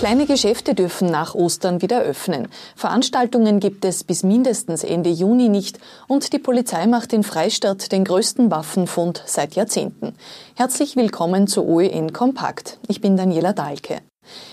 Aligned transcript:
Kleine 0.00 0.24
Geschäfte 0.24 0.74
dürfen 0.74 1.10
nach 1.10 1.34
Ostern 1.34 1.82
wieder 1.82 2.00
öffnen. 2.00 2.48
Veranstaltungen 2.74 3.60
gibt 3.60 3.84
es 3.84 4.02
bis 4.02 4.22
mindestens 4.22 4.82
Ende 4.82 5.10
Juni 5.10 5.50
nicht 5.50 5.78
und 6.08 6.32
die 6.32 6.38
Polizei 6.38 6.86
macht 6.86 7.12
in 7.12 7.22
Freistadt 7.22 7.92
den 7.92 8.04
größten 8.04 8.50
Waffenfund 8.50 9.22
seit 9.26 9.56
Jahrzehnten. 9.56 10.14
Herzlich 10.56 10.96
willkommen 10.96 11.46
zu 11.46 11.66
OEN 11.66 12.14
Kompakt. 12.14 12.78
Ich 12.88 13.02
bin 13.02 13.18
Daniela 13.18 13.52
Dahlke. 13.52 14.00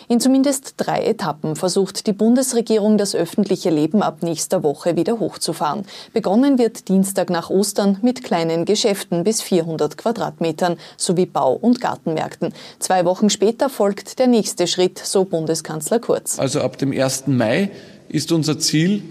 In 0.10 0.22
zumindest 0.22 0.76
drei 0.78 1.04
Etappen 1.04 1.58
versucht 1.58 2.08
die 2.08 2.14
Bundesregierung, 2.14 2.98
das 2.98 3.14
öffentliche 3.14 3.70
Leben 3.70 4.02
ab 4.02 4.24
nächster 4.24 4.64
Woche 4.64 4.96
wieder 4.96 5.20
hochzufahren. 5.20 5.84
Begonnen 6.14 6.58
wird 6.58 6.88
Dienstag 6.88 7.30
nach 7.30 7.50
Ostern 7.50 7.98
mit 8.02 8.24
kleinen 8.24 8.64
Geschäften 8.64 9.26
bis 9.26 9.42
400 9.42 9.98
Quadratmetern 9.98 10.78
sowie 10.96 11.26
Bau- 11.26 11.56
und 11.56 11.82
Gartenmärkten. 11.82 12.54
Zwei 12.80 13.04
Wochen 13.04 13.30
später 13.30 13.70
folgt 13.70 14.20
der 14.20 14.28
nächste 14.28 14.66
Schritt, 14.68 14.98
so 15.00 15.26
Bundeskanzler 15.26 16.00
Kurz. 16.00 16.40
Also 16.40 16.62
ab 16.62 16.78
dem 16.78 16.94
1. 16.94 17.28
Mai 17.28 17.72
ist 18.08 18.32
unser 18.32 18.60
Ziel, 18.60 19.04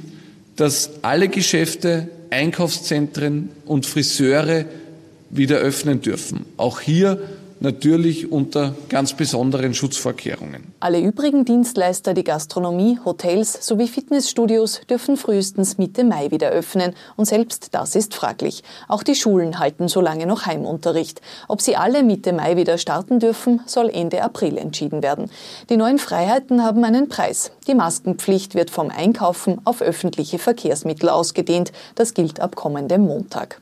dass 0.56 0.90
alle 1.02 1.28
Geschäfte, 1.28 2.08
Einkaufszentren 2.30 3.50
und 3.66 3.84
Friseure 3.84 4.64
wieder 5.28 5.58
öffnen 5.58 6.00
dürfen. 6.00 6.46
Auch 6.56 6.80
hier 6.80 7.20
natürlich 7.60 8.30
unter 8.30 8.74
ganz 8.88 9.14
besonderen 9.14 9.74
Schutzvorkehrungen. 9.74 10.74
Alle 10.80 11.00
übrigen 11.00 11.44
Dienstleister, 11.44 12.14
die 12.14 12.24
Gastronomie, 12.24 12.98
Hotels 13.04 13.66
sowie 13.66 13.88
Fitnessstudios 13.88 14.82
dürfen 14.88 15.16
frühestens 15.16 15.78
Mitte 15.78 16.04
Mai 16.04 16.30
wieder 16.30 16.50
öffnen 16.50 16.94
und 17.16 17.24
selbst 17.24 17.68
das 17.72 17.94
ist 17.94 18.14
fraglich. 18.14 18.62
Auch 18.88 19.02
die 19.02 19.14
Schulen 19.14 19.58
halten 19.58 19.88
so 19.88 20.00
lange 20.00 20.26
noch 20.26 20.46
Heimunterricht. 20.46 21.20
Ob 21.48 21.60
sie 21.60 21.76
alle 21.76 22.02
Mitte 22.02 22.32
Mai 22.32 22.56
wieder 22.56 22.78
starten 22.78 23.20
dürfen, 23.20 23.60
soll 23.66 23.90
Ende 23.90 24.22
April 24.22 24.58
entschieden 24.58 25.02
werden. 25.02 25.30
Die 25.70 25.76
neuen 25.76 25.98
Freiheiten 25.98 26.62
haben 26.62 26.84
einen 26.84 27.08
Preis. 27.08 27.52
Die 27.66 27.74
Maskenpflicht 27.74 28.54
wird 28.54 28.70
vom 28.70 28.90
Einkaufen 28.90 29.60
auf 29.64 29.82
öffentliche 29.82 30.38
Verkehrsmittel 30.38 31.08
ausgedehnt. 31.08 31.72
Das 31.94 32.14
gilt 32.14 32.40
ab 32.40 32.56
kommendem 32.56 33.02
Montag. 33.02 33.60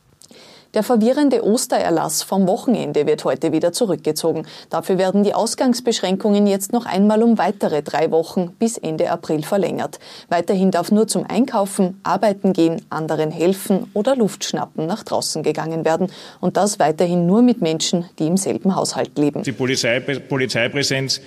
Der 0.74 0.82
verwirrende 0.82 1.44
Ostererlass 1.44 2.24
vom 2.24 2.48
Wochenende 2.48 3.06
wird 3.06 3.24
heute 3.24 3.52
wieder 3.52 3.72
zurückgezogen. 3.72 4.44
Dafür 4.70 4.98
werden 4.98 5.22
die 5.22 5.32
Ausgangsbeschränkungen 5.32 6.48
jetzt 6.48 6.72
noch 6.72 6.84
einmal 6.84 7.22
um 7.22 7.38
weitere 7.38 7.80
drei 7.82 8.10
Wochen 8.10 8.50
bis 8.58 8.76
Ende 8.76 9.08
April 9.12 9.44
verlängert. 9.44 10.00
Weiterhin 10.30 10.72
darf 10.72 10.90
nur 10.90 11.06
zum 11.06 11.26
Einkaufen, 11.30 12.00
Arbeiten 12.02 12.52
gehen, 12.52 12.82
anderen 12.90 13.30
helfen 13.30 13.88
oder 13.94 14.16
Luft 14.16 14.44
schnappen 14.44 14.86
nach 14.86 15.04
draußen 15.04 15.44
gegangen 15.44 15.84
werden. 15.84 16.08
Und 16.40 16.56
das 16.56 16.80
weiterhin 16.80 17.24
nur 17.24 17.42
mit 17.42 17.62
Menschen, 17.62 18.06
die 18.18 18.26
im 18.26 18.36
selben 18.36 18.74
Haushalt 18.74 19.16
leben. 19.16 19.44
Die 19.44 19.52
Polizei, 19.52 20.00
Polizeipräsenz 20.00 21.20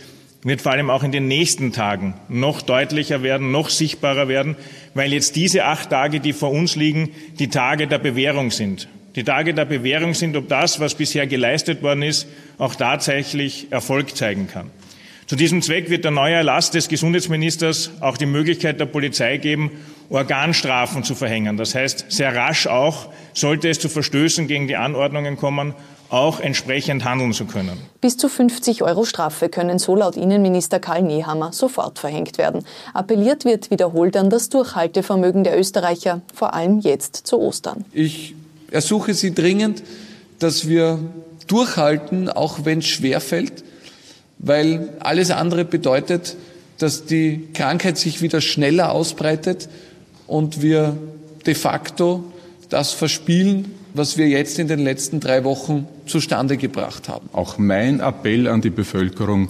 wird 0.44 0.62
vor 0.62 0.74
allem 0.74 0.90
auch 0.90 1.04
in 1.04 1.14
den 1.14 1.30
nächsten 1.30 1.72
Tagen 1.72 2.16
noch 2.28 2.62
deutlicher 2.62 3.24
werden, 3.24 3.52
noch 3.52 3.70
sichtbarer 3.70 4.28
werden, 4.28 4.58
weil 4.94 5.14
jetzt 5.14 5.38
diese 5.38 5.64
acht 5.64 5.90
Tage, 5.90 6.20
die 6.20 6.34
vor 6.34 6.52
uns 6.52 6.76
liegen, 6.76 7.12
die 7.40 7.50
Tage 7.50 7.88
der 7.88 7.98
Bewährung 7.98 8.52
sind 8.52 8.90
die 9.18 9.24
Tage 9.24 9.56
der 9.56 9.66
Bewährung 9.66 10.14
sind, 10.14 10.38
ob 10.38 10.48
das, 10.48 10.80
was 10.80 10.94
bisher 10.94 11.26
geleistet 11.26 11.82
worden 11.82 12.04
ist, 12.04 12.28
auch 12.60 12.76
tatsächlich 12.76 13.68
Erfolg 13.72 14.16
zeigen 14.16 14.48
kann. 14.48 14.70
Zu 15.26 15.36
diesem 15.36 15.64
Zweck 15.64 15.90
wird 15.90 16.04
der 16.04 16.12
neue 16.12 16.36
Erlass 16.36 16.70
des 16.70 16.88
Gesundheitsministers 16.88 17.90
auch 18.00 18.16
die 18.16 18.28
Möglichkeit 18.28 18.80
der 18.80 18.86
Polizei 18.86 19.38
geben, 19.38 19.72
Organstrafen 20.12 21.04
zu 21.04 21.16
verhängen. 21.16 21.58
Das 21.58 21.74
heißt, 21.74 22.06
sehr 22.10 22.34
rasch 22.36 22.68
auch, 22.68 23.08
sollte 23.34 23.70
es 23.70 23.80
zu 23.80 23.90
Verstößen 23.90 24.48
gegen 24.48 24.68
die 24.68 24.76
Anordnungen 24.76 25.36
kommen, 25.36 25.74
auch 26.10 26.40
entsprechend 26.40 27.04
handeln 27.04 27.34
zu 27.34 27.46
können. 27.46 27.82
Bis 28.00 28.18
zu 28.18 28.30
50 28.30 28.84
Euro 28.84 29.04
Strafe 29.04 29.50
können 29.50 29.80
so 29.80 29.96
laut 29.96 30.16
Innenminister 30.16 30.80
Karl 30.80 31.02
Nehammer 31.02 31.52
sofort 31.54 31.98
verhängt 31.98 32.38
werden. 32.38 32.64
Appelliert 32.94 33.46
wird 33.46 33.72
wiederholt 33.72 34.16
an 34.16 34.30
das 34.30 34.50
Durchhaltevermögen 34.50 35.44
der 35.44 35.60
Österreicher, 35.60 36.22
vor 36.36 36.54
allem 36.54 36.80
jetzt 36.80 37.16
zu 37.28 37.40
Ostern. 37.40 37.84
Ich 37.92 38.36
ersuche 38.72 39.14
Sie 39.14 39.34
dringend, 39.34 39.84
dass 40.40 40.68
wir 40.68 41.00
durchhalten, 41.48 42.30
auch 42.30 42.66
wenn 42.66 42.80
es 42.80 42.88
schwerfällt, 42.88 43.64
weil 44.40 44.90
alles 45.00 45.32
andere 45.32 45.66
bedeutet, 45.66 46.36
dass 46.78 47.06
die 47.06 47.48
Krankheit 47.54 47.98
sich 47.98 48.22
wieder 48.22 48.42
schneller 48.42 48.92
ausbreitet 48.92 49.68
und 50.28 50.62
wir 50.62 50.98
de 51.46 51.56
facto 51.56 52.32
das 52.70 52.92
verspielen, 52.92 53.72
was 53.94 54.18
wir 54.18 54.28
jetzt 54.28 54.60
in 54.60 54.68
den 54.68 54.80
letzten 54.80 55.20
drei 55.20 55.44
Wochen 55.44 55.88
zustande 56.06 56.58
gebracht 56.58 57.10
haben. 57.10 57.30
Auch 57.34 57.58
mein 57.58 58.00
Appell 58.00 58.48
an 58.48 58.62
die 58.62 58.70
Bevölkerung, 58.70 59.50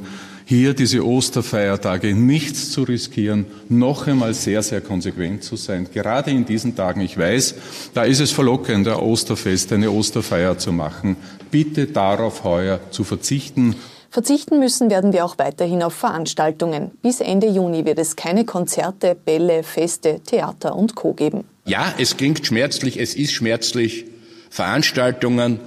hier 0.49 0.73
diese 0.73 1.05
Osterfeiertage 1.05 2.15
nichts 2.15 2.71
zu 2.71 2.83
riskieren, 2.83 3.47
noch 3.67 4.07
einmal 4.07 4.33
sehr, 4.33 4.63
sehr 4.63 4.79
konsequent 4.79 5.43
zu 5.43 5.57
sein. 5.57 5.89
Gerade 5.93 6.31
in 6.31 6.45
diesen 6.45 6.73
Tagen, 6.73 7.01
ich 7.01 7.17
weiß, 7.17 7.55
da 7.93 8.03
ist 8.03 8.21
es 8.21 8.31
verlockend, 8.31 8.87
ein 8.87 8.95
Osterfest, 8.95 9.73
eine 9.73 9.91
Osterfeier 9.91 10.57
zu 10.57 10.71
machen. 10.71 11.17
Bitte 11.51 11.87
darauf 11.87 12.45
heuer 12.45 12.79
zu 12.91 13.03
verzichten. 13.03 13.75
Verzichten 14.09 14.59
müssen 14.59 14.89
werden 14.89 15.11
wir 15.11 15.25
auch 15.25 15.37
weiterhin 15.37 15.83
auf 15.83 15.93
Veranstaltungen. 15.93 16.91
Bis 17.01 17.19
Ende 17.19 17.47
Juni 17.47 17.83
wird 17.83 17.99
es 17.99 18.15
keine 18.15 18.45
Konzerte, 18.45 19.15
Bälle, 19.15 19.63
Feste, 19.63 20.21
Theater 20.25 20.77
und 20.77 20.95
Co. 20.95 21.11
geben. 21.11 21.43
Ja, 21.65 21.93
es 21.97 22.15
klingt 22.15 22.47
schmerzlich, 22.47 22.97
es 23.01 23.15
ist 23.15 23.33
schmerzlich. 23.33 24.05
Veranstaltungen 24.49 25.59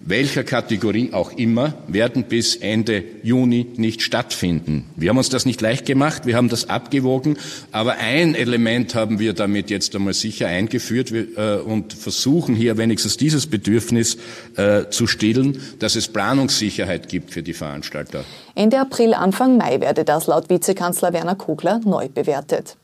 welcher 0.00 0.44
Kategorie 0.44 1.12
auch 1.12 1.32
immer, 1.32 1.74
werden 1.86 2.24
bis 2.24 2.56
Ende 2.56 3.04
Juni 3.22 3.66
nicht 3.76 4.02
stattfinden. 4.02 4.86
Wir 4.96 5.10
haben 5.10 5.18
uns 5.18 5.28
das 5.28 5.44
nicht 5.46 5.60
leicht 5.60 5.86
gemacht, 5.86 6.26
wir 6.26 6.36
haben 6.36 6.48
das 6.48 6.68
abgewogen, 6.68 7.36
aber 7.70 7.98
ein 7.98 8.34
Element 8.34 8.94
haben 8.94 9.18
wir 9.18 9.34
damit 9.34 9.70
jetzt 9.70 9.94
einmal 9.94 10.14
sicher 10.14 10.48
eingeführt 10.48 11.12
äh, 11.12 11.56
und 11.56 11.92
versuchen 11.92 12.54
hier 12.54 12.78
wenigstens 12.78 13.18
dieses 13.18 13.46
Bedürfnis 13.46 14.16
äh, 14.56 14.88
zu 14.88 15.06
stillen, 15.06 15.60
dass 15.78 15.96
es 15.96 16.08
Planungssicherheit 16.08 17.08
gibt 17.08 17.32
für 17.32 17.42
die 17.42 17.54
Veranstalter. 17.54 18.24
Ende 18.54 18.80
April, 18.80 19.14
Anfang 19.14 19.58
Mai 19.58 19.80
werde 19.80 20.04
das 20.04 20.26
laut 20.26 20.48
Vizekanzler 20.48 21.12
Werner 21.12 21.36
Kogler 21.36 21.80
neu 21.84 22.08
bewertet. 22.08 22.76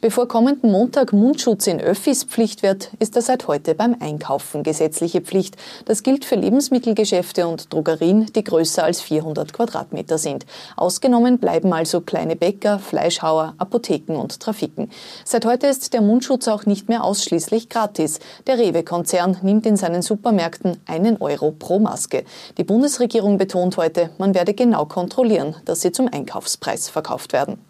Bevor 0.00 0.28
kommenden 0.28 0.72
Montag 0.72 1.12
Mundschutz 1.12 1.66
in 1.66 1.80
Öffis 1.80 2.24
Pflicht 2.24 2.62
wird, 2.62 2.90
ist 2.98 3.16
er 3.16 3.22
seit 3.22 3.46
heute 3.46 3.74
beim 3.74 3.96
Einkaufen 4.00 4.62
gesetzliche 4.62 5.20
Pflicht. 5.20 5.56
Das 5.84 6.02
gilt 6.02 6.24
für 6.24 6.36
Lebensmittelgeschäfte 6.36 7.46
und 7.46 7.72
Drogerien, 7.72 8.26
die 8.34 8.42
größer 8.42 8.82
als 8.82 9.00
400 9.02 9.52
Quadratmeter 9.52 10.16
sind. 10.16 10.46
Ausgenommen 10.76 11.38
bleiben 11.38 11.72
also 11.72 12.00
kleine 12.00 12.34
Bäcker, 12.34 12.78
Fleischhauer, 12.78 13.54
Apotheken 13.58 14.16
und 14.16 14.40
Trafiken. 14.40 14.90
Seit 15.24 15.44
heute 15.44 15.66
ist 15.66 15.92
der 15.92 16.00
Mundschutz 16.00 16.48
auch 16.48 16.64
nicht 16.64 16.88
mehr 16.88 17.04
ausschließlich 17.04 17.68
gratis. 17.68 18.20
Der 18.46 18.58
Rewe-Konzern 18.58 19.36
nimmt 19.42 19.66
in 19.66 19.76
seinen 19.76 20.02
Supermärkten 20.02 20.78
einen 20.86 21.18
Euro 21.18 21.52
pro 21.52 21.78
Maske. 21.78 22.24
Die 22.56 22.64
Bundesregierung 22.64 23.36
betont 23.36 23.76
heute, 23.76 24.10
man 24.18 24.34
werde 24.34 24.54
genau 24.54 24.86
kontrollieren, 24.86 25.56
dass 25.66 25.82
sie 25.82 25.92
zum 25.92 26.08
Einkaufspreis 26.10 26.88
verkauft 26.88 27.32
werden. 27.32 27.69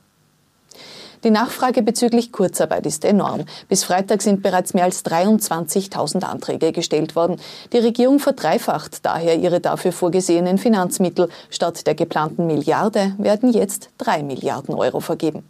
Die 1.22 1.30
Nachfrage 1.30 1.82
bezüglich 1.82 2.32
Kurzarbeit 2.32 2.86
ist 2.86 3.04
enorm. 3.04 3.44
Bis 3.68 3.84
Freitag 3.84 4.22
sind 4.22 4.42
bereits 4.42 4.72
mehr 4.72 4.84
als 4.84 5.04
23.000 5.04 6.22
Anträge 6.22 6.72
gestellt 6.72 7.14
worden. 7.14 7.36
Die 7.74 7.78
Regierung 7.78 8.20
verdreifacht 8.20 9.04
daher 9.04 9.36
ihre 9.38 9.60
dafür 9.60 9.92
vorgesehenen 9.92 10.56
Finanzmittel. 10.56 11.28
Statt 11.50 11.86
der 11.86 11.94
geplanten 11.94 12.46
Milliarde 12.46 13.14
werden 13.18 13.52
jetzt 13.52 13.90
drei 13.98 14.22
Milliarden 14.22 14.74
Euro 14.74 15.00
vergeben. 15.00 15.42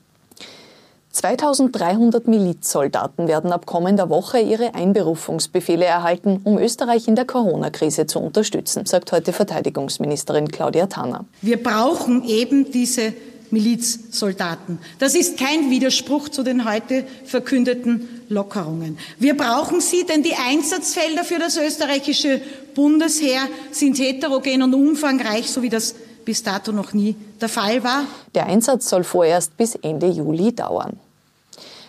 2300 1.12 2.28
Milizsoldaten 2.28 3.26
werden 3.26 3.52
ab 3.52 3.66
kommender 3.66 4.08
Woche 4.08 4.38
ihre 4.38 4.74
Einberufungsbefehle 4.74 5.84
erhalten, 5.84 6.40
um 6.44 6.58
Österreich 6.58 7.08
in 7.08 7.16
der 7.16 7.24
Corona-Krise 7.24 8.06
zu 8.06 8.20
unterstützen, 8.20 8.86
sagt 8.86 9.10
heute 9.10 9.32
Verteidigungsministerin 9.32 10.48
Claudia 10.48 10.86
Tanner. 10.86 11.24
Wir 11.42 11.60
brauchen 11.60 12.24
eben 12.24 12.70
diese 12.70 13.12
Milizsoldaten. 13.50 14.78
Das 14.98 15.14
ist 15.14 15.38
kein 15.38 15.70
Widerspruch 15.70 16.28
zu 16.28 16.42
den 16.42 16.64
heute 16.70 17.04
verkündeten 17.24 18.08
Lockerungen. 18.28 18.98
Wir 19.18 19.36
brauchen 19.36 19.80
sie, 19.80 20.04
denn 20.04 20.22
die 20.22 20.34
Einsatzfelder 20.34 21.24
für 21.24 21.38
das 21.38 21.56
österreichische 21.56 22.40
Bundesheer 22.74 23.42
sind 23.72 23.98
heterogen 23.98 24.62
und 24.62 24.74
umfangreich, 24.74 25.50
so 25.50 25.62
wie 25.62 25.68
das 25.68 25.94
bis 26.24 26.42
dato 26.42 26.72
noch 26.72 26.92
nie 26.92 27.16
der 27.40 27.48
Fall 27.48 27.82
war. 27.82 28.04
Der 28.34 28.46
Einsatz 28.46 28.88
soll 28.88 29.04
vorerst 29.04 29.56
bis 29.56 29.74
Ende 29.74 30.06
Juli 30.06 30.54
dauern. 30.54 30.98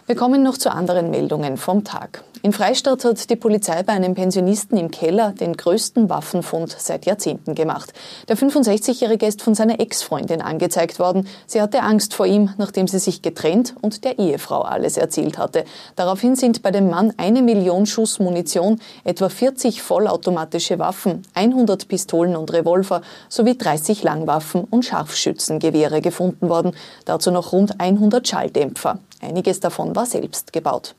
Wir 0.07 0.16
kommen 0.16 0.44
noch 0.44 0.57
zu 0.57 0.72
anderen 0.72 1.12
Meldungen 1.12 1.57
vom 1.57 1.84
Tag. 1.84 2.24
In 2.44 2.54
Freistadt 2.54 3.06
hat 3.06 3.30
die 3.30 3.36
Polizei 3.36 3.84
bei 3.84 3.94
einem 3.94 4.16
Pensionisten 4.16 4.76
im 4.76 4.90
Keller 4.90 5.32
den 5.40 5.56
größten 5.56 6.10
Waffenfund 6.10 6.76
seit 6.76 7.06
Jahrzehnten 7.06 7.54
gemacht. 7.54 7.94
Der 8.30 8.36
65-Jährige 8.36 9.28
ist 9.28 9.44
von 9.44 9.54
seiner 9.54 9.80
Ex-Freundin 9.80 10.42
angezeigt 10.42 10.98
worden. 10.98 11.28
Sie 11.46 11.62
hatte 11.62 11.84
Angst 11.84 12.16
vor 12.16 12.26
ihm, 12.26 12.52
nachdem 12.58 12.88
sie 12.88 12.98
sich 12.98 13.22
getrennt 13.22 13.76
und 13.82 14.04
der 14.06 14.18
Ehefrau 14.18 14.62
alles 14.62 14.98
erzählt 14.98 15.38
hatte. 15.38 15.66
Daraufhin 15.96 16.36
sind 16.36 16.64
bei 16.64 16.72
dem 16.72 16.90
Mann 16.90 17.14
eine 17.18 17.44
Million 17.44 17.86
Schuss 17.86 18.18
Munition, 18.18 18.82
etwa 19.04 19.30
40 19.30 19.84
vollautomatische 19.84 20.80
Waffen, 20.80 21.22
100 21.36 21.88
Pistolen 21.88 22.36
und 22.36 22.52
Revolver 22.52 23.04
sowie 23.30 23.56
30 23.56 24.02
Langwaffen 24.02 24.64
und 24.64 24.84
Scharfschützengewehre 24.84 26.02
gefunden 26.02 26.50
worden. 26.50 26.74
Dazu 27.06 27.30
noch 27.30 27.52
rund 27.52 27.80
100 27.80 28.28
Schalldämpfer. 28.28 28.98
Einiges 29.22 29.60
davon 29.60 29.96
war 29.96 30.08
selbst 30.08 30.52
gebaut. 30.52 30.96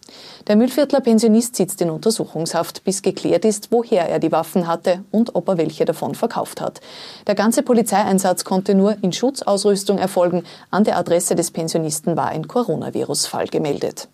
Der 0.46 0.54
Mühlviertler 0.54 1.00
Pensionist 1.00 1.31
sitzt 1.40 1.80
in 1.80 1.88
Untersuchungshaft, 1.88 2.84
bis 2.84 3.00
geklärt 3.00 3.44
ist, 3.44 3.68
woher 3.70 4.08
er 4.08 4.18
die 4.18 4.32
Waffen 4.32 4.66
hatte 4.66 5.04
und 5.10 5.34
ob 5.34 5.48
er 5.48 5.56
welche 5.56 5.84
davon 5.84 6.14
verkauft 6.14 6.60
hat. 6.60 6.80
Der 7.26 7.34
ganze 7.34 7.62
Polizeieinsatz 7.62 8.44
konnte 8.44 8.74
nur 8.74 8.96
in 9.02 9.12
Schutzausrüstung 9.12 9.98
erfolgen. 9.98 10.44
An 10.70 10.84
der 10.84 10.98
Adresse 10.98 11.34
des 11.34 11.50
Pensionisten 11.50 12.16
war 12.16 12.28
ein 12.28 12.48
Coronavirus-Fall 12.48 13.46
gemeldet. 13.46 14.08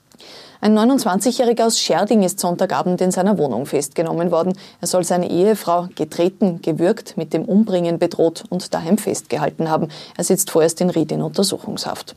Ein 0.61 0.77
29-Jähriger 0.77 1.67
aus 1.67 1.81
Scherding 1.81 2.25
ist 2.25 2.41
Sonntagabend 2.41 3.01
in 3.01 3.13
seiner 3.13 3.39
Wohnung 3.39 3.65
festgenommen 3.65 4.33
worden. 4.33 4.55
Er 4.81 4.89
soll 4.89 5.05
seine 5.05 5.31
Ehefrau 5.31 5.89
getreten, 5.95 6.61
gewürgt, 6.63 7.17
mit 7.17 7.33
dem 7.33 7.45
Umbringen 7.45 7.99
bedroht 7.99 8.43
und 8.49 8.75
daheim 8.75 8.99
festgehalten 8.99 9.71
haben. 9.71 9.89
Er 10.17 10.25
sitzt 10.25 10.51
vorerst 10.51 10.81
in 10.81 10.91
Ried 10.91 11.13
in 11.13 11.23
Untersuchungshaft. 11.23 12.17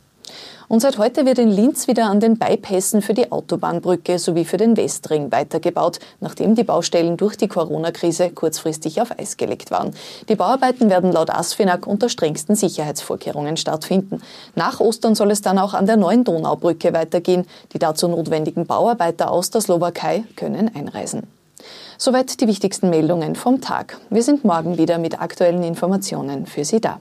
Und 0.68 0.80
seit 0.80 0.96
heute 0.96 1.26
wird 1.26 1.38
in 1.38 1.50
Linz 1.50 1.86
wieder 1.86 2.06
an 2.06 2.18
den 2.18 2.38
Bypässen 2.38 3.02
für 3.02 3.12
die 3.12 3.30
Autobahnbrücke 3.30 4.18
sowie 4.18 4.46
für 4.46 4.56
den 4.56 4.74
Westring 4.76 5.30
weitergebaut, 5.30 5.98
nachdem 6.20 6.54
die 6.54 6.64
Baustellen 6.64 7.18
durch 7.18 7.36
die 7.36 7.48
Corona-Krise 7.48 8.30
kurzfristig 8.30 9.02
auf 9.02 9.18
Eis 9.18 9.36
gelegt 9.36 9.70
waren. 9.70 9.94
Die 10.30 10.34
Bauarbeiten 10.34 10.88
werden 10.88 11.12
laut 11.12 11.28
ASFINAG 11.28 11.86
unter 11.86 12.08
strengsten 12.08 12.56
Sicherheitsvorkehrungen 12.56 13.58
stattfinden. 13.58 14.22
Nach 14.54 14.80
Ostern 14.80 15.14
soll 15.14 15.30
es 15.30 15.42
dann 15.42 15.58
auch 15.58 15.74
an 15.74 15.84
der 15.84 15.98
neuen 15.98 16.24
Donaubrücke 16.24 16.94
weitergehen. 16.94 17.46
Die 17.74 17.78
dazu 17.78 18.08
notwendigen 18.08 18.64
Bauarbeiter 18.64 19.30
aus 19.30 19.50
der 19.50 19.60
Slowakei 19.60 20.24
können 20.36 20.74
einreisen. 20.74 21.24
Soweit 21.98 22.40
die 22.40 22.48
wichtigsten 22.48 22.88
Meldungen 22.88 23.36
vom 23.36 23.60
Tag. 23.60 23.98
Wir 24.08 24.22
sind 24.22 24.42
morgen 24.44 24.78
wieder 24.78 24.96
mit 24.96 25.20
aktuellen 25.20 25.62
Informationen 25.62 26.46
für 26.46 26.64
Sie 26.64 26.80
da. 26.80 26.98